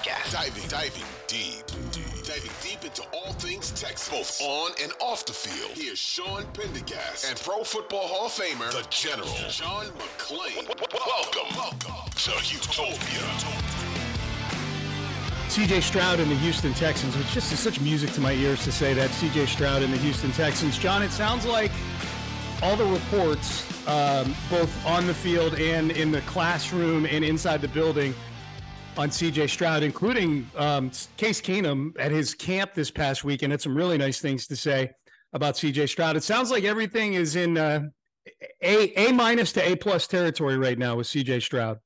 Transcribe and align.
podcast. 0.00 0.32
Diving, 0.32 0.68
diving 0.68 1.04
deep, 1.26 1.66
diving 2.24 2.50
deep 2.62 2.84
into 2.84 3.02
all 3.12 3.32
things 3.34 3.70
Texas, 3.72 4.08
both 4.08 4.40
on 4.42 4.72
and 4.82 4.92
off 5.00 5.26
the 5.26 5.32
field. 5.32 5.72
Here's 5.74 5.98
Sean 5.98 6.44
Pendergast 6.52 7.28
and 7.28 7.38
Pro 7.40 7.62
Football 7.64 8.06
Hall 8.06 8.26
of 8.26 8.32
Famer, 8.32 8.70
the 8.72 8.86
General, 8.90 9.28
John 9.48 9.86
McClain. 9.86 10.66
Welcome, 10.92 11.56
welcome 11.56 12.10
to 12.10 12.30
Houtopia. 12.30 13.76
CJ 15.48 15.82
Stroud 15.82 16.20
and 16.20 16.30
the 16.30 16.36
Houston 16.36 16.72
Texans, 16.74 17.16
which 17.16 17.28
just 17.32 17.52
is 17.52 17.58
such 17.58 17.80
music 17.80 18.12
to 18.12 18.20
my 18.20 18.32
ears 18.32 18.62
to 18.64 18.72
say 18.72 18.94
that. 18.94 19.10
CJ 19.10 19.48
Stroud 19.48 19.82
and 19.82 19.92
the 19.92 19.98
Houston 19.98 20.30
Texans. 20.32 20.78
John, 20.78 21.02
it 21.02 21.10
sounds 21.10 21.44
like 21.44 21.72
all 22.62 22.76
the 22.76 22.84
reports, 22.84 23.66
um, 23.88 24.34
both 24.48 24.86
on 24.86 25.06
the 25.08 25.14
field 25.14 25.54
and 25.54 25.90
in 25.90 26.12
the 26.12 26.20
classroom 26.22 27.04
and 27.04 27.24
inside 27.24 27.60
the 27.60 27.68
building, 27.68 28.14
on 28.96 29.10
CJ 29.10 29.48
Stroud, 29.48 29.82
including 29.82 30.48
um, 30.56 30.90
Case 31.16 31.40
Keenum 31.40 31.92
at 31.98 32.10
his 32.10 32.34
camp 32.34 32.74
this 32.74 32.90
past 32.90 33.24
week, 33.24 33.42
and 33.42 33.52
had 33.52 33.60
some 33.60 33.74
really 33.74 33.98
nice 33.98 34.20
things 34.20 34.46
to 34.48 34.56
say 34.56 34.90
about 35.32 35.54
CJ 35.54 35.88
Stroud. 35.88 36.16
It 36.16 36.22
sounds 36.22 36.50
like 36.50 36.64
everything 36.64 37.14
is 37.14 37.36
in 37.36 37.56
uh, 37.56 37.82
a 38.62 39.08
a 39.08 39.12
minus 39.12 39.52
to 39.52 39.72
a 39.72 39.76
plus 39.76 40.06
territory 40.06 40.58
right 40.58 40.78
now 40.78 40.96
with 40.96 41.06
CJ 41.06 41.42
Stroud. 41.42 41.78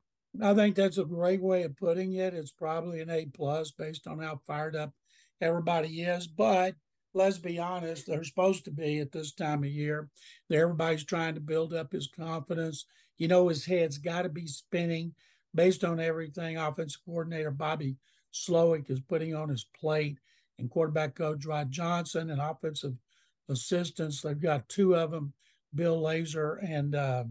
I 0.42 0.55
think 0.55 0.74
that's 0.74 0.98
a 0.98 1.05
great 1.05 1.41
way 1.41 1.62
of 1.62 1.77
putting 1.77 2.14
it. 2.14 2.34
It's 2.34 2.50
probably 2.50 3.00
an 3.00 3.11
A 3.11 3.27
plus 3.27 3.70
based 3.70 4.06
on 4.06 4.18
how 4.18 4.41
fired 4.46 4.74
up 4.74 4.92
everybody 5.41 6.02
is. 6.02 6.27
But 6.27 6.74
let's 7.12 7.39
be 7.39 7.58
honest, 7.58 8.06
they're 8.06 8.24
supposed 8.24 8.64
to 8.64 8.72
be 8.72 8.98
at 8.98 9.12
this 9.12 9.33
time 9.33 9.62
of 9.62 9.70
year. 9.70 10.08
Everybody's 10.50 11.05
trying 11.05 11.34
to 11.34 11.41
build 11.41 11.72
up 11.72 11.92
his 11.92 12.08
confidence. 12.08 12.86
You 13.16 13.28
know, 13.28 13.48
his 13.48 13.64
head's 13.64 13.98
got 13.98 14.22
to 14.22 14.28
be 14.28 14.48
spinning 14.48 15.14
based 15.55 15.84
on 15.84 16.00
everything 16.00 16.56
offensive 16.56 17.00
coordinator 17.05 17.50
Bobby 17.50 17.97
Slowik 18.33 18.91
is 18.91 19.00
putting 19.00 19.34
on 19.34 19.48
his 19.48 19.66
plate 19.78 20.19
and 20.58 20.70
quarterback 20.70 21.14
coach 21.14 21.46
Rod 21.46 21.70
Johnson 21.70 22.30
and 22.30 22.40
offensive 22.40 22.95
assistants. 23.48 24.20
They've 24.20 24.40
got 24.40 24.68
two 24.68 24.96
of 24.96 25.11
them, 25.11 25.33
Bill 25.74 26.01
Lazor 26.01 26.58
and 26.62 26.95
uh, 26.95 27.24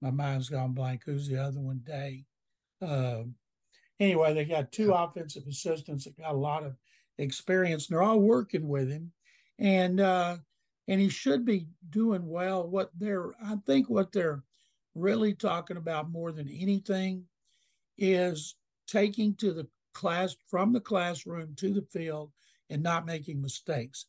my 0.00 0.10
mind's 0.10 0.48
gone 0.48 0.72
blank. 0.72 1.02
Who's 1.04 1.28
the 1.28 1.42
other 1.42 1.60
one? 1.60 1.82
Day. 1.84 2.24
Uh, 2.80 3.24
anyway, 3.98 4.32
they 4.32 4.44
got 4.44 4.72
two 4.72 4.92
offensive 4.92 5.46
assistants 5.48 6.04
that 6.04 6.18
got 6.18 6.34
a 6.34 6.38
lot 6.38 6.64
of 6.64 6.76
experience. 7.18 7.88
And 7.88 7.94
they're 7.94 8.02
all 8.02 8.20
working 8.20 8.66
with 8.68 8.90
him, 8.90 9.12
and 9.58 10.00
uh, 10.00 10.36
and 10.88 11.00
he 11.00 11.08
should 11.08 11.44
be 11.44 11.66
doing 11.90 12.26
well. 12.26 12.66
What 12.66 12.90
they're, 12.98 13.32
I 13.44 13.56
think, 13.66 13.90
what 13.90 14.12
they're 14.12 14.42
really 14.94 15.34
talking 15.34 15.76
about 15.76 16.10
more 16.10 16.32
than 16.32 16.48
anything 16.48 17.24
is 18.00 18.56
taking 18.88 19.34
to 19.36 19.52
the 19.52 19.68
class 19.94 20.34
from 20.48 20.72
the 20.72 20.80
classroom 20.80 21.54
to 21.56 21.72
the 21.72 21.82
field 21.82 22.32
and 22.68 22.82
not 22.82 23.06
making 23.06 23.40
mistakes. 23.40 24.06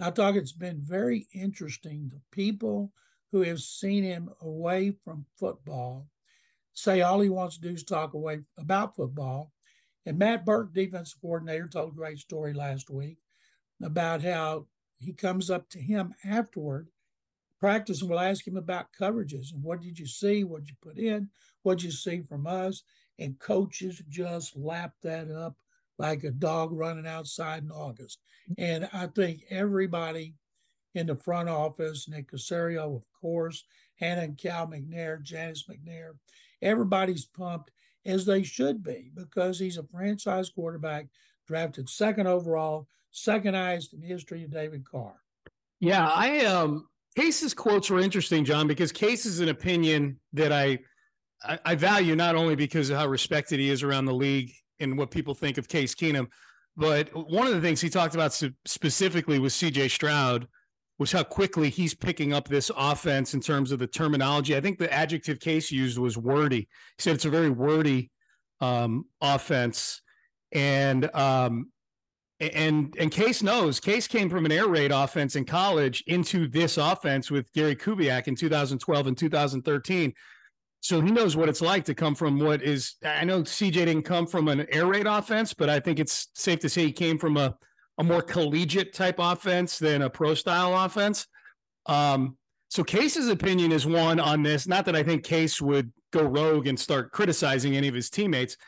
I 0.00 0.10
thought 0.10 0.36
it's 0.36 0.52
been 0.52 0.80
very 0.80 1.28
interesting. 1.32 2.10
The 2.10 2.20
people 2.32 2.92
who 3.30 3.42
have 3.42 3.60
seen 3.60 4.02
him 4.02 4.30
away 4.40 4.92
from 5.04 5.26
football 5.38 6.08
say 6.72 7.00
all 7.00 7.20
he 7.20 7.28
wants 7.28 7.56
to 7.56 7.68
do 7.68 7.74
is 7.74 7.84
talk 7.84 8.14
away 8.14 8.40
about 8.58 8.96
football. 8.96 9.52
And 10.06 10.18
Matt 10.18 10.44
Burke, 10.44 10.74
defensive 10.74 11.20
coordinator, 11.20 11.68
told 11.68 11.92
a 11.92 11.96
great 11.96 12.18
story 12.18 12.52
last 12.52 12.90
week 12.90 13.18
about 13.82 14.22
how 14.22 14.66
he 14.98 15.12
comes 15.12 15.50
up 15.50 15.68
to 15.70 15.78
him 15.78 16.14
afterward, 16.24 16.88
practice, 17.60 18.00
and 18.00 18.10
will 18.10 18.20
ask 18.20 18.46
him 18.46 18.56
about 18.56 18.92
coverages 18.98 19.52
and 19.52 19.62
what 19.62 19.80
did 19.80 19.98
you 19.98 20.06
see, 20.06 20.44
what 20.44 20.62
did 20.62 20.70
you 20.70 20.76
put 20.82 20.98
in, 20.98 21.30
what 21.62 21.78
did 21.78 21.84
you 21.84 21.92
see 21.92 22.20
from 22.20 22.46
us, 22.46 22.82
and 23.18 23.38
coaches 23.38 24.02
just 24.08 24.56
lap 24.56 24.92
that 25.02 25.30
up 25.30 25.56
like 25.98 26.24
a 26.24 26.30
dog 26.30 26.72
running 26.72 27.06
outside 27.06 27.62
in 27.62 27.70
August. 27.70 28.18
And 28.58 28.88
I 28.92 29.06
think 29.06 29.44
everybody 29.50 30.34
in 30.94 31.06
the 31.06 31.16
front 31.16 31.48
office, 31.48 32.08
Nick 32.08 32.30
Caserio, 32.30 32.96
of 32.96 33.04
course, 33.20 33.64
Hannah 33.96 34.22
and 34.22 34.38
Cal 34.38 34.66
McNair, 34.66 35.22
Janice 35.22 35.64
McNair, 35.68 36.12
everybody's 36.62 37.26
pumped 37.26 37.70
as 38.04 38.26
they 38.26 38.42
should 38.42 38.82
be 38.82 39.10
because 39.14 39.58
he's 39.58 39.78
a 39.78 39.84
franchise 39.84 40.50
quarterback 40.50 41.06
drafted 41.46 41.88
second 41.88 42.26
overall, 42.26 42.88
second 43.10 43.54
highest 43.54 43.92
in 43.94 44.00
the 44.00 44.06
history 44.06 44.44
of 44.44 44.50
David 44.50 44.84
Carr. 44.84 45.14
Yeah, 45.80 46.08
I 46.08 46.44
um 46.44 46.88
Case's 47.16 47.54
quotes 47.54 47.90
were 47.90 48.00
interesting, 48.00 48.44
John, 48.44 48.66
because 48.66 48.90
Case 48.90 49.24
is 49.24 49.40
an 49.40 49.48
opinion 49.48 50.18
that 50.32 50.52
I, 50.52 50.80
I 51.46 51.58
I 51.64 51.74
value 51.74 52.16
not 52.16 52.34
only 52.34 52.54
because 52.54 52.90
of 52.90 52.96
how 52.98 53.06
respected 53.06 53.60
he 53.60 53.70
is 53.70 53.82
around 53.82 54.06
the 54.06 54.14
league 54.14 54.52
and 54.80 54.98
what 54.98 55.10
people 55.10 55.34
think 55.34 55.58
of 55.58 55.68
Case 55.68 55.94
Keenum, 55.94 56.28
but 56.76 57.08
one 57.14 57.46
of 57.46 57.54
the 57.54 57.60
things 57.60 57.80
he 57.80 57.88
talked 57.88 58.14
about 58.14 58.32
specifically 58.66 59.38
with 59.38 59.52
CJ 59.52 59.90
Stroud 59.90 60.48
was 60.98 61.12
how 61.12 61.24
quickly 61.24 61.70
he's 61.70 61.94
picking 61.94 62.32
up 62.32 62.48
this 62.48 62.70
offense 62.76 63.34
in 63.34 63.40
terms 63.40 63.72
of 63.72 63.78
the 63.78 63.86
terminology. 63.86 64.56
I 64.56 64.60
think 64.60 64.78
the 64.78 64.92
adjective 64.92 65.40
Case 65.40 65.70
used 65.70 65.98
was 65.98 66.16
wordy. 66.16 66.60
He 66.60 66.66
said 66.98 67.14
it's 67.14 67.24
a 67.24 67.30
very 67.30 67.50
wordy 67.50 68.10
um, 68.60 69.06
offense, 69.20 70.02
and 70.52 71.14
um, 71.14 71.70
and 72.40 72.94
and 72.98 73.10
Case 73.10 73.42
knows. 73.42 73.80
Case 73.80 74.06
came 74.06 74.30
from 74.30 74.44
an 74.44 74.52
air 74.52 74.68
raid 74.68 74.92
offense 74.92 75.36
in 75.36 75.44
college 75.44 76.02
into 76.06 76.48
this 76.48 76.76
offense 76.76 77.30
with 77.30 77.52
Gary 77.52 77.76
Kubiak 77.76 78.28
in 78.28 78.36
2012 78.36 79.06
and 79.06 79.18
2013. 79.18 80.12
So 80.84 81.00
he 81.00 81.10
knows 81.10 81.34
what 81.34 81.48
it's 81.48 81.62
like 81.62 81.86
to 81.86 81.94
come 81.94 82.14
from 82.14 82.38
what 82.38 82.60
is. 82.60 82.96
I 83.02 83.24
know 83.24 83.40
CJ 83.40 83.72
didn't 83.72 84.02
come 84.02 84.26
from 84.26 84.48
an 84.48 84.66
air 84.70 84.84
raid 84.84 85.06
offense, 85.06 85.54
but 85.54 85.70
I 85.70 85.80
think 85.80 85.98
it's 85.98 86.28
safe 86.34 86.58
to 86.58 86.68
say 86.68 86.84
he 86.84 86.92
came 86.92 87.16
from 87.16 87.38
a 87.38 87.56
a 87.96 88.04
more 88.04 88.20
collegiate 88.20 88.92
type 88.92 89.14
offense 89.18 89.78
than 89.78 90.02
a 90.02 90.10
pro 90.10 90.34
style 90.34 90.76
offense. 90.84 91.26
Um, 91.86 92.36
so 92.68 92.84
Case's 92.84 93.28
opinion 93.28 93.72
is 93.72 93.86
one 93.86 94.20
on 94.20 94.42
this. 94.42 94.68
Not 94.68 94.84
that 94.84 94.94
I 94.94 95.02
think 95.02 95.24
Case 95.24 95.58
would 95.58 95.90
go 96.12 96.22
rogue 96.22 96.66
and 96.66 96.78
start 96.78 97.12
criticizing 97.12 97.78
any 97.78 97.88
of 97.88 97.94
his 97.94 98.10
teammates, 98.10 98.58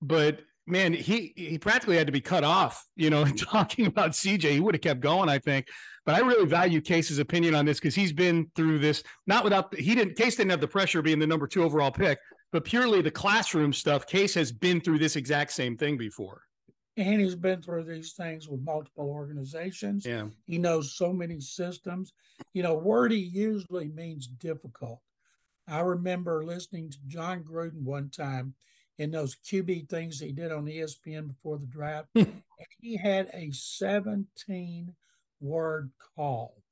but 0.00 0.38
man, 0.68 0.92
he 0.92 1.32
he 1.36 1.58
practically 1.58 1.96
had 1.96 2.06
to 2.06 2.12
be 2.12 2.20
cut 2.20 2.44
off, 2.44 2.84
you 2.96 3.10
know, 3.10 3.24
talking 3.36 3.86
about 3.86 4.10
CJ. 4.12 4.50
He 4.50 4.60
would 4.60 4.74
have 4.74 4.82
kept 4.82 5.00
going, 5.00 5.28
I 5.28 5.38
think. 5.38 5.68
But 6.04 6.14
I 6.14 6.20
really 6.20 6.46
value 6.46 6.80
Case's 6.80 7.18
opinion 7.18 7.54
on 7.54 7.64
this 7.64 7.78
because 7.78 7.94
he's 7.94 8.12
been 8.12 8.50
through 8.54 8.78
this, 8.78 9.02
not 9.26 9.44
without 9.44 9.74
he 9.74 9.94
didn't 9.94 10.16
Case 10.16 10.36
didn't 10.36 10.50
have 10.50 10.60
the 10.60 10.68
pressure 10.68 11.00
of 11.00 11.04
being 11.04 11.18
the 11.18 11.26
number 11.26 11.46
two 11.46 11.64
overall 11.64 11.90
pick, 11.90 12.18
but 12.52 12.64
purely 12.64 13.02
the 13.02 13.10
classroom 13.10 13.72
stuff. 13.72 14.06
Case 14.06 14.34
has 14.34 14.52
been 14.52 14.80
through 14.80 14.98
this 14.98 15.16
exact 15.16 15.52
same 15.52 15.76
thing 15.76 15.96
before. 15.96 16.42
And 16.96 17.20
he's 17.20 17.36
been 17.36 17.62
through 17.62 17.84
these 17.84 18.14
things 18.14 18.48
with 18.48 18.60
multiple 18.60 19.08
organizations. 19.08 20.04
Yeah. 20.04 20.26
He 20.46 20.58
knows 20.58 20.96
so 20.96 21.12
many 21.12 21.38
systems. 21.38 22.12
You 22.54 22.64
know, 22.64 22.74
wordy 22.74 23.20
usually 23.20 23.88
means 23.88 24.26
difficult. 24.26 25.00
I 25.68 25.80
remember 25.80 26.44
listening 26.44 26.90
to 26.90 26.98
Jon 27.06 27.44
Gruden 27.44 27.82
one 27.82 28.10
time 28.10 28.54
in 28.98 29.10
those 29.10 29.36
QB 29.36 29.88
things 29.88 30.18
he 30.18 30.32
did 30.32 30.52
on 30.52 30.66
ESPN 30.66 31.28
before 31.28 31.58
the 31.58 31.66
draft. 31.66 32.08
Hmm. 32.14 32.20
and 32.20 32.68
he 32.80 32.96
had 32.96 33.28
a 33.32 33.50
17 33.52 34.94
word 35.40 35.90
call. 36.16 36.62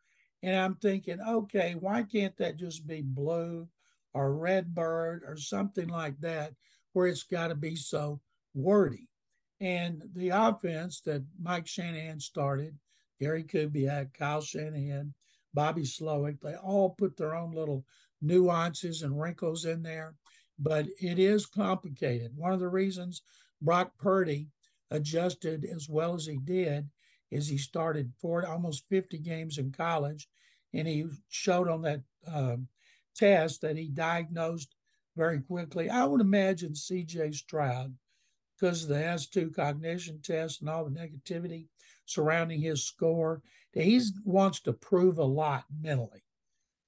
And 0.43 0.57
I'm 0.57 0.75
thinking, 0.75 1.21
okay, 1.21 1.77
why 1.79 2.03
can't 2.03 2.37
that 2.37 2.57
just 2.57 2.87
be 2.87 3.03
blue 3.03 3.69
or 4.17 4.35
Redbird 4.35 5.23
or 5.27 5.37
something 5.37 5.89
like 5.89 6.19
that, 6.21 6.55
where 6.93 7.07
it's 7.07 7.23
got 7.23 7.49
to 7.49 7.55
be 7.55 7.77
so 7.77 8.21
wordy. 8.55 9.09
And 9.61 10.03
the 10.15 10.31
offense 10.31 11.03
that 11.03 11.23
Mike 11.41 11.67
Shanahan 11.67 12.21
started, 12.21 12.79
Gary 13.21 13.45
Kubiak, 13.45 14.15
Kyle 14.15 14.41
Shanahan, 14.41 15.13
Bobby 15.53 15.83
Slowik, 15.83 16.41
they 16.41 16.55
all 16.55 16.91
put 16.91 17.17
their 17.17 17.35
own 17.35 17.53
little 17.53 17.85
nuances 18.23 19.03
and 19.03 19.21
wrinkles 19.21 19.67
in 19.67 19.83
there, 19.83 20.15
but 20.59 20.87
it 21.01 21.19
is 21.19 21.47
complicated. 21.47 22.33
One 22.37 22.53
of 22.53 22.61
the 22.61 22.69
reasons 22.69 23.23
Brock 23.61 23.93
Purdy 23.99 24.49
adjusted 24.91 25.65
as 25.65 25.89
well 25.89 26.15
as 26.15 26.27
he 26.27 26.39
did 26.39 26.89
is 27.31 27.49
he 27.49 27.59
started 27.59 28.13
for 28.21 28.47
almost 28.47 28.89
50 28.89 29.19
games 29.19 29.59
in 29.59 29.73
college, 29.73 30.29
and 30.73 30.87
he 30.87 31.07
showed 31.29 31.69
on 31.69 31.83
that 31.83 32.03
uh, 32.27 32.57
test 33.15 33.63
that 33.63 33.77
he 33.77 33.89
diagnosed 33.89 34.75
very 35.17 35.41
quickly. 35.41 35.91
I 35.91 36.05
would 36.05 36.21
imagine 36.21 36.75
C.J. 36.75 37.33
Stroud, 37.33 37.95
because 38.59 38.85
of 38.85 38.89
the 38.89 38.95
S2 38.97 39.55
cognition 39.55 40.21
test 40.23 40.61
and 40.61 40.71
all 40.71 40.85
the 40.85 40.91
negativity 40.91 41.67
surrounding 42.07 42.61
his 42.61 42.85
score, 42.85 43.43
that 43.75 43.85
he 43.85 44.01
wants 44.25 44.61
to 44.61 44.73
prove 44.73 45.19
a 45.19 45.25
lot 45.25 45.65
mentally. 45.81 46.23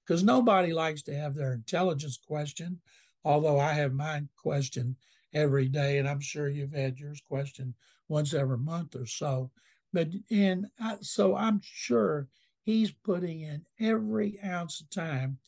Because 0.06 0.23
nobody 0.23 0.73
likes 0.73 1.03
to 1.03 1.14
have 1.14 1.35
their 1.35 1.53
intelligence 1.53 2.19
questioned, 2.26 2.79
although 3.25 3.59
I 3.59 3.73
have 3.73 3.93
mine 3.93 4.29
questioned 4.37 4.97
every 5.35 5.69
day, 5.69 5.99
and 5.99 6.09
I'm 6.09 6.20
sure 6.20 6.49
you've 6.49 6.73
had 6.73 6.99
yours 6.99 7.20
questioned 7.26 7.75
once 8.09 8.35
every 8.35 8.59
month 8.59 8.97
or 8.97 9.06
so. 9.06 9.50
But 9.93 10.09
and 10.31 10.67
I, 10.81 10.97
so 11.00 11.35
I'm 11.35 11.61
sure 11.62 12.29
he's 12.62 12.93
putting 12.93 13.41
in 13.41 13.65
every 13.81 14.38
ounce 14.44 14.81
of 14.81 14.91
time 14.91 15.38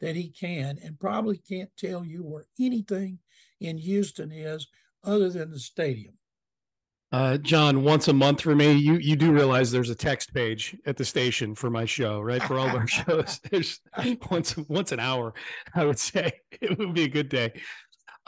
that 0.00 0.16
he 0.16 0.28
can, 0.28 0.78
and 0.82 0.98
probably 0.98 1.38
can't 1.38 1.70
tell 1.76 2.04
you 2.04 2.22
where 2.24 2.46
anything 2.58 3.18
in 3.60 3.78
Houston 3.78 4.32
is 4.32 4.66
other 5.04 5.30
than 5.30 5.50
the 5.50 5.58
stadium. 5.58 6.14
Uh, 7.12 7.36
John, 7.36 7.82
once 7.82 8.08
a 8.08 8.12
month 8.12 8.40
for 8.40 8.54
me, 8.54 8.72
you 8.72 8.94
you 8.94 9.16
do 9.16 9.32
realize 9.32 9.70
there's 9.70 9.90
a 9.90 9.94
text 9.94 10.32
page 10.32 10.74
at 10.86 10.96
the 10.96 11.04
station 11.04 11.54
for 11.54 11.68
my 11.68 11.84
show, 11.84 12.20
right? 12.20 12.42
For 12.42 12.58
all 12.58 12.68
of 12.68 12.74
our 12.74 12.86
shows, 12.88 13.38
there's 13.50 13.80
once 14.30 14.56
once 14.56 14.92
an 14.92 15.00
hour. 15.00 15.34
I 15.74 15.84
would 15.84 15.98
say 15.98 16.32
it 16.52 16.78
would 16.78 16.94
be 16.94 17.04
a 17.04 17.08
good 17.08 17.28
day. 17.28 17.52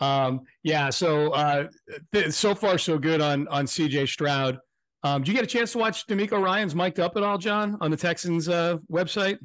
Um, 0.01 0.43
yeah. 0.63 0.91
So 0.91 1.33
uh, 1.33 1.69
th- 2.13 2.33
so 2.33 2.55
far 2.55 2.77
so 2.77 2.99
good 2.99 3.23
on 3.23 3.49
on 3.49 3.65
CJ 3.65 4.07
Stroud. 4.09 4.59
Um, 5.03 5.23
did 5.23 5.29
you 5.29 5.35
get 5.35 5.45
a 5.45 5.47
chance 5.47 5.73
to 5.73 5.79
watch 5.79 6.07
DeMeco 6.07 6.43
Ryans 6.43 6.75
mic'd 6.75 7.01
up 7.01 7.17
at 7.17 7.23
all, 7.23 7.39
John, 7.39 7.79
on 7.81 7.91
the 7.91 7.97
Texans 7.97 8.49
uh, 8.49 8.79
website? 8.91 9.39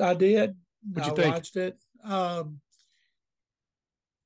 I 0.00 0.14
did. 0.14 0.56
What'd 0.92 1.06
you 1.06 1.12
I 1.12 1.16
think? 1.16 1.34
watched 1.34 1.56
it. 1.56 1.78
Um, 2.04 2.60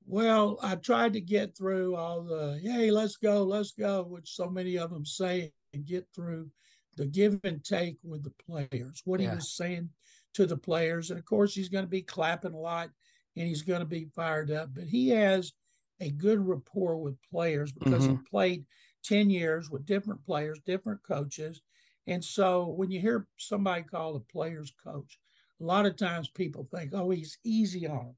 well, 0.09 0.57
I 0.63 0.75
tried 0.75 1.13
to 1.13 1.21
get 1.21 1.55
through 1.55 1.95
all 1.95 2.23
the 2.23 2.59
"Hey, 2.63 2.89
let's 2.89 3.15
go, 3.15 3.43
let's 3.43 3.73
go," 3.73 4.01
which 4.01 4.31
so 4.35 4.49
many 4.49 4.75
of 4.75 4.89
them 4.89 5.05
say, 5.05 5.53
and 5.71 5.85
get 5.85 6.07
through 6.15 6.49
the 6.97 7.05
give 7.05 7.39
and 7.43 7.63
take 7.63 7.99
with 8.03 8.23
the 8.23 8.33
players. 8.43 9.03
What 9.05 9.19
Yeah. 9.19 9.29
he 9.29 9.35
was 9.35 9.51
saying 9.51 9.91
to 10.33 10.47
the 10.47 10.57
players, 10.57 11.11
and 11.11 11.19
of 11.19 11.25
course, 11.25 11.53
he's 11.53 11.69
going 11.69 11.85
to 11.85 11.89
be 11.89 12.01
clapping 12.01 12.53
a 12.53 12.59
lot, 12.59 12.89
and 13.35 13.47
he's 13.47 13.61
going 13.61 13.81
to 13.81 13.85
be 13.85 14.05
fired 14.05 14.49
up. 14.49 14.73
But 14.73 14.85
he 14.85 15.09
has 15.09 15.53
a 15.99 16.09
good 16.09 16.39
rapport 16.39 16.97
with 16.97 17.21
players 17.29 17.71
because 17.71 18.05
he 18.05 18.13
mm-hmm. 18.13 18.23
played 18.23 18.65
ten 19.03 19.29
years 19.29 19.69
with 19.69 19.85
different 19.85 20.25
players, 20.25 20.59
different 20.65 21.03
coaches, 21.03 21.61
and 22.07 22.25
so 22.25 22.65
when 22.65 22.89
you 22.89 22.99
hear 22.99 23.27
somebody 23.37 23.83
called 23.83 24.15
a 24.15 24.31
player's 24.31 24.73
coach, 24.83 25.19
a 25.61 25.63
lot 25.63 25.85
of 25.85 25.97
times 25.97 26.29
people 26.29 26.67
think, 26.71 26.95
"Oh, 26.95 27.11
he's 27.11 27.37
easy 27.43 27.85
on 27.85 28.05
them." 28.07 28.15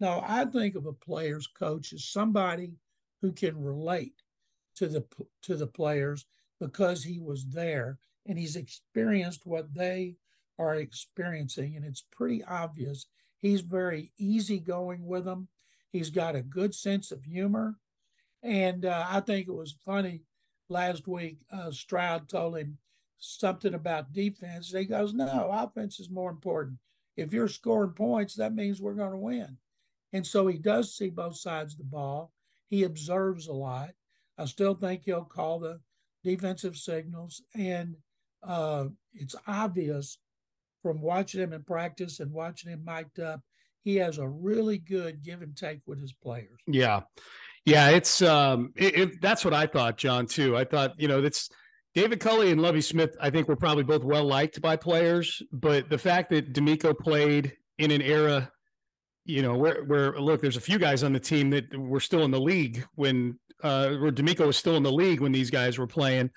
No, 0.00 0.22
I 0.26 0.44
think 0.44 0.74
of 0.74 0.86
a 0.86 0.92
player's 0.92 1.46
coach 1.46 1.92
as 1.92 2.04
somebody 2.04 2.72
who 3.20 3.32
can 3.32 3.60
relate 3.62 4.22
to 4.76 4.86
the 4.86 5.04
to 5.42 5.56
the 5.56 5.66
players 5.66 6.24
because 6.60 7.02
he 7.02 7.18
was 7.18 7.46
there 7.46 7.98
and 8.26 8.38
he's 8.38 8.56
experienced 8.56 9.46
what 9.46 9.74
they 9.74 10.16
are 10.58 10.74
experiencing, 10.74 11.76
and 11.76 11.84
it's 11.84 12.04
pretty 12.12 12.44
obvious. 12.44 13.06
He's 13.40 13.60
very 13.60 14.12
easygoing 14.18 15.06
with 15.06 15.24
them. 15.24 15.48
He's 15.92 16.10
got 16.10 16.36
a 16.36 16.42
good 16.42 16.74
sense 16.74 17.10
of 17.10 17.24
humor, 17.24 17.76
and 18.42 18.84
uh, 18.84 19.06
I 19.08 19.20
think 19.20 19.48
it 19.48 19.54
was 19.54 19.76
funny 19.84 20.22
last 20.68 21.08
week. 21.08 21.38
Uh, 21.50 21.70
Stroud 21.70 22.28
told 22.28 22.58
him 22.58 22.78
something 23.18 23.74
about 23.74 24.12
defense. 24.12 24.70
He 24.70 24.84
goes, 24.84 25.14
"No, 25.14 25.48
offense 25.50 25.98
is 25.98 26.10
more 26.10 26.30
important. 26.30 26.78
If 27.16 27.32
you're 27.32 27.48
scoring 27.48 27.92
points, 27.92 28.34
that 28.34 28.54
means 28.54 28.80
we're 28.80 28.94
going 28.94 29.12
to 29.12 29.16
win." 29.16 29.56
And 30.12 30.26
so 30.26 30.46
he 30.46 30.58
does 30.58 30.96
see 30.96 31.10
both 31.10 31.36
sides 31.36 31.74
of 31.74 31.78
the 31.78 31.84
ball. 31.84 32.32
He 32.68 32.84
observes 32.84 33.46
a 33.46 33.52
lot. 33.52 33.90
I 34.36 34.44
still 34.46 34.74
think 34.74 35.02
he'll 35.04 35.24
call 35.24 35.58
the 35.58 35.80
defensive 36.24 36.76
signals. 36.76 37.42
And 37.54 37.96
uh, 38.42 38.86
it's 39.14 39.34
obvious 39.46 40.18
from 40.82 41.00
watching 41.00 41.40
him 41.40 41.52
in 41.52 41.62
practice 41.62 42.20
and 42.20 42.32
watching 42.32 42.70
him 42.72 42.84
mic'd 42.84 43.20
up, 43.20 43.40
he 43.82 43.96
has 43.96 44.18
a 44.18 44.28
really 44.28 44.78
good 44.78 45.22
give 45.22 45.42
and 45.42 45.56
take 45.56 45.80
with 45.86 46.00
his 46.00 46.12
players. 46.12 46.58
Yeah, 46.66 47.00
yeah, 47.64 47.90
it's 47.90 48.22
um, 48.22 48.72
it, 48.76 48.98
it, 48.98 49.20
that's 49.20 49.44
what 49.44 49.54
I 49.54 49.66
thought, 49.66 49.96
John. 49.96 50.26
Too. 50.26 50.56
I 50.56 50.64
thought 50.64 50.98
you 50.98 51.08
know 51.08 51.20
that's 51.20 51.48
David 51.94 52.20
Culley 52.20 52.50
and 52.50 52.60
Lovie 52.60 52.80
Smith. 52.80 53.16
I 53.20 53.30
think 53.30 53.48
were 53.48 53.56
probably 53.56 53.84
both 53.84 54.04
well 54.04 54.24
liked 54.24 54.60
by 54.60 54.76
players, 54.76 55.42
but 55.52 55.88
the 55.88 55.98
fact 55.98 56.30
that 56.30 56.52
DeMeco 56.52 56.98
played 56.98 57.54
in 57.78 57.90
an 57.90 58.02
era, 58.02 58.50
you 59.28 59.42
know, 59.42 59.54
where 59.54 59.84
where 59.84 60.18
look, 60.18 60.40
there's 60.40 60.56
a 60.56 60.60
few 60.60 60.78
guys 60.78 61.02
on 61.02 61.12
the 61.12 61.20
team 61.20 61.50
that 61.50 61.76
were 61.76 62.00
still 62.00 62.24
in 62.24 62.30
the 62.30 62.40
league 62.40 62.82
when 62.94 63.38
uh, 63.62 63.90
where 63.96 64.10
DeMeco 64.10 64.46
was 64.46 64.56
still 64.56 64.76
in 64.76 64.82
the 64.82 64.90
league 64.90 65.20
when 65.20 65.32
these 65.32 65.50
guys 65.50 65.78
were 65.78 65.86
playing. 65.86 66.30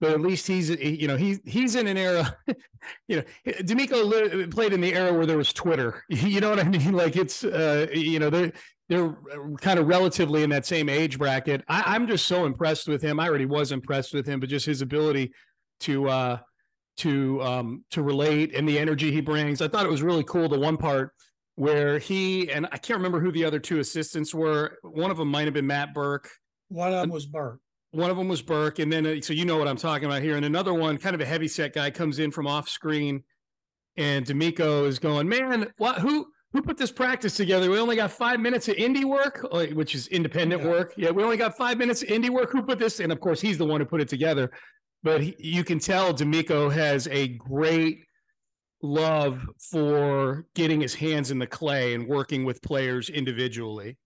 But 0.00 0.12
at 0.12 0.20
least 0.20 0.46
he's, 0.46 0.70
you 0.70 1.08
know, 1.08 1.16
he 1.16 1.38
he's 1.44 1.74
in 1.74 1.88
an 1.88 1.96
era, 1.96 2.36
you 3.08 3.16
know, 3.16 3.22
DeMeco 3.46 4.50
played 4.52 4.72
in 4.72 4.80
the 4.80 4.94
era 4.94 5.12
where 5.12 5.26
there 5.26 5.38
was 5.38 5.52
Twitter. 5.52 6.04
You 6.10 6.40
know 6.40 6.50
what 6.50 6.60
I 6.60 6.68
mean? 6.68 6.92
Like 6.92 7.16
it's, 7.16 7.42
uh, 7.42 7.88
you 7.92 8.20
know, 8.20 8.30
they're 8.30 8.52
they're 8.88 9.16
kind 9.60 9.80
of 9.80 9.88
relatively 9.88 10.44
in 10.44 10.50
that 10.50 10.66
same 10.66 10.88
age 10.88 11.18
bracket. 11.18 11.64
I, 11.68 11.82
I'm 11.86 12.06
just 12.06 12.26
so 12.26 12.44
impressed 12.44 12.86
with 12.86 13.02
him. 13.02 13.18
I 13.18 13.26
already 13.26 13.46
was 13.46 13.72
impressed 13.72 14.14
with 14.14 14.24
him, 14.24 14.38
but 14.38 14.48
just 14.48 14.66
his 14.66 14.82
ability 14.82 15.32
to 15.80 16.08
uh, 16.08 16.38
to 16.98 17.42
um, 17.42 17.84
to 17.90 18.02
relate 18.02 18.54
and 18.54 18.68
the 18.68 18.78
energy 18.78 19.10
he 19.10 19.20
brings. 19.20 19.60
I 19.60 19.66
thought 19.66 19.84
it 19.84 19.90
was 19.90 20.02
really 20.02 20.24
cool. 20.24 20.48
The 20.48 20.60
one 20.60 20.76
part 20.76 21.12
where 21.56 21.98
he 21.98 22.50
and 22.50 22.66
I 22.70 22.76
can't 22.76 22.98
remember 22.98 23.18
who 23.18 23.32
the 23.32 23.44
other 23.44 23.58
two 23.58 23.80
assistants 23.80 24.32
were. 24.34 24.78
One 24.82 25.10
of 25.10 25.16
them 25.16 25.28
might 25.28 25.46
have 25.46 25.54
been 25.54 25.66
Matt 25.66 25.92
Burke. 25.92 26.30
One 26.68 26.92
of 26.92 27.00
them 27.00 27.10
was 27.10 27.26
Burke. 27.26 27.60
One 27.92 28.10
of 28.10 28.16
them 28.16 28.28
was 28.28 28.42
Burke, 28.42 28.78
and 28.78 28.92
then 28.92 29.06
uh, 29.06 29.20
so 29.20 29.32
you 29.32 29.44
know 29.44 29.56
what 29.56 29.66
I'm 29.68 29.76
talking 29.76 30.06
about 30.06 30.22
here. 30.22 30.36
And 30.36 30.44
another 30.44 30.74
one, 30.74 30.98
kind 30.98 31.14
of 31.14 31.20
a 31.20 31.24
heavy 31.24 31.48
set 31.48 31.72
guy, 31.72 31.90
comes 31.90 32.18
in 32.18 32.30
from 32.30 32.46
off 32.46 32.68
screen, 32.68 33.22
and 33.96 34.26
DeMeco 34.26 34.86
is 34.86 34.98
going, 34.98 35.28
"Man, 35.28 35.72
what? 35.78 35.98
Who? 35.98 36.26
Who 36.52 36.62
put 36.62 36.78
this 36.78 36.92
practice 36.92 37.36
together? 37.36 37.70
We 37.70 37.78
only 37.78 37.96
got 37.96 38.10
five 38.12 38.40
minutes 38.40 38.68
of 38.68 38.76
indie 38.76 39.04
work, 39.04 39.44
uh, 39.50 39.66
which 39.66 39.94
is 39.94 40.08
independent 40.08 40.62
Yeah. 40.62 40.68
work. 40.68 40.94
Yeah, 40.96 41.10
we 41.10 41.22
only 41.22 41.36
got 41.36 41.56
five 41.56 41.76
minutes 41.76 42.02
of 42.02 42.08
indie 42.08 42.30
work. 42.30 42.50
Who 42.50 42.62
put 42.62 42.78
this? 42.78 43.00
And 43.00 43.12
of 43.12 43.20
course, 43.20 43.40
he's 43.42 43.58
the 43.58 43.66
one 43.66 43.80
who 43.80 43.86
put 43.86 44.00
it 44.00 44.08
together. 44.08 44.50
But 45.02 45.22
he, 45.22 45.36
you 45.38 45.64
can 45.64 45.78
tell 45.78 46.14
DeMeco 46.14 46.72
has 46.72 47.08
a 47.08 47.28
great 47.28 48.04
love 48.82 49.48
for 49.58 50.46
getting 50.54 50.80
his 50.80 50.94
hands 50.94 51.30
in 51.30 51.38
the 51.38 51.46
clay 51.46 51.94
and 51.94 52.06
working 52.06 52.44
with 52.44 52.62
players 52.62 53.08
individually. 53.08 53.96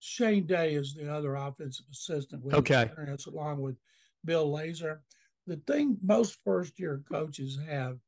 Shane 0.00 0.46
Day 0.46 0.74
is 0.74 0.94
the 0.94 1.12
other 1.12 1.34
offensive 1.36 1.86
assistant 1.90 2.42
with 2.44 2.54
Okay. 2.54 2.82
experience, 2.82 3.26
along 3.26 3.60
with 3.60 3.76
Bill 4.24 4.50
Lazor. 4.50 5.00
The 5.46 5.56
thing 5.66 5.96
most 6.02 6.38
first 6.44 6.78
year 6.78 7.02
coaches 7.10 7.58
have, 7.68 7.98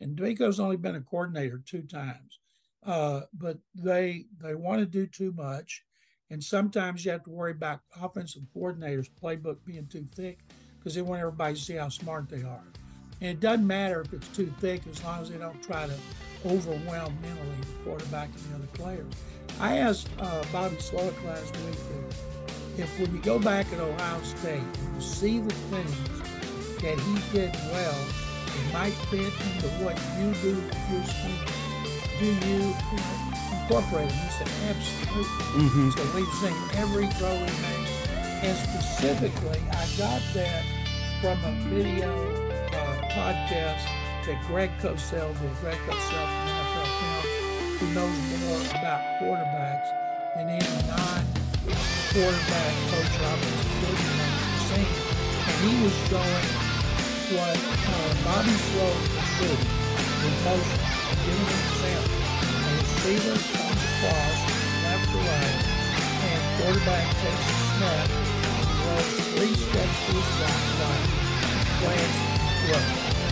and 0.00 0.16
DeMeco's 0.16 0.60
only 0.60 0.76
been 0.76 0.96
a 0.96 1.00
coordinator 1.00 1.62
two 1.64 1.82
times, 1.82 2.40
uh, 2.84 3.22
but 3.32 3.58
they 3.74 4.26
they 4.40 4.54
want 4.54 4.80
to 4.80 4.86
do 4.86 5.06
too 5.06 5.32
much, 5.32 5.84
and 6.30 6.42
sometimes 6.42 7.04
you 7.04 7.10
have 7.12 7.24
to 7.24 7.30
worry 7.30 7.52
about 7.52 7.80
offensive 8.00 8.42
coordinators' 8.54 9.10
playbook 9.10 9.64
being 9.64 9.86
too 9.86 10.06
thick 10.14 10.40
because 10.78 10.94
they 10.94 11.02
want 11.02 11.20
everybody 11.20 11.54
to 11.54 11.60
see 11.60 11.74
how 11.74 11.88
smart 11.88 12.28
they 12.28 12.42
are. 12.42 12.66
And 13.24 13.32
it 13.32 13.40
doesn't 13.40 13.66
matter 13.66 14.02
if 14.02 14.12
it's 14.12 14.28
too 14.36 14.52
thick 14.60 14.82
as 14.86 15.02
long 15.02 15.22
as 15.22 15.30
they 15.30 15.38
don't 15.38 15.62
try 15.62 15.86
to 15.86 15.94
overwhelm 16.44 17.16
mentally 17.22 17.56
the 17.62 17.82
quarterback 17.82 18.28
and 18.28 18.52
the 18.52 18.56
other 18.56 18.66
players. 18.74 19.10
I 19.58 19.78
asked 19.78 20.10
uh, 20.18 20.44
Bobby 20.52 20.76
Slowik 20.76 21.24
last 21.24 21.56
week 21.64 21.78
if, 22.76 23.00
when 23.00 23.14
you 23.14 23.22
go 23.22 23.38
back 23.38 23.72
at 23.72 23.80
Ohio 23.80 24.20
State, 24.24 24.60
and 24.60 24.94
you 24.94 25.00
see 25.00 25.38
the 25.38 25.54
things 25.54 25.96
that 26.82 27.00
he 27.00 27.38
did 27.38 27.54
well, 27.72 27.98
it 28.44 28.72
might 28.74 28.92
fit 29.08 29.20
into 29.20 29.68
what 29.82 29.96
you 30.20 30.34
do 30.42 30.56
with 30.60 30.90
your 30.92 31.04
scheme. 31.04 31.48
Do 32.20 32.26
you 32.46 32.76
incorporate 33.62 34.08
it? 34.08 34.12
He 34.12 34.28
said, 34.36 34.50
absolutely. 34.68 35.90
So 35.96 36.04
we've 36.14 36.34
seen 36.42 36.58
every 36.76 37.06
throw 37.16 37.32
he 37.32 37.48
made. 37.62 37.88
And 38.44 38.58
specifically, 38.68 39.62
I 39.70 39.88
got 39.96 40.20
that 40.34 40.62
from 41.22 41.42
a 41.42 41.52
video 41.70 42.44
podcast 43.14 43.86
that 44.26 44.42
Greg 44.48 44.70
Cosell 44.82 45.30
did. 45.38 45.54
Greg 45.62 45.78
Cosell 45.86 46.26
from 46.26 46.50
NFL 46.50 46.90
Film. 46.98 47.22
who 47.78 47.86
knows 47.94 48.18
more 48.42 48.58
about 48.74 48.98
quarterbacks 49.22 49.86
than 50.34 50.50
any 50.50 50.66
non-quarterback 50.90 52.74
coach 52.90 53.14
I've 53.22 53.38
ever 53.38 54.02
seen. 54.66 54.90
And 55.46 55.56
he 55.62 55.70
was 55.86 55.94
showing 56.10 56.50
what 57.38 57.54
uh, 57.54 58.10
Bobby 58.26 58.50
Slowik 58.50 59.06
can 59.14 59.30
do 59.38 59.54
in 60.26 60.34
motion, 60.42 60.82
giving 61.22 61.46
an 61.54 61.62
example. 61.70 62.18
A 62.18 62.74
receiver 62.82 63.38
comes 63.54 63.78
across 63.94 64.38
left 64.82 65.06
to 65.06 65.22
right, 65.22 65.58
and 66.18 66.42
quarterback 66.58 67.06
takes 67.22 67.46
a 67.46 67.62
snap, 67.78 68.10
throws 68.82 69.22
three 69.38 69.54
steps 69.54 69.96
to 70.02 70.18
his 70.18 70.34
right, 70.42 70.66
right, 70.82 71.06
plants, 71.78 72.33
and 72.66 72.82
throws. 72.82 73.23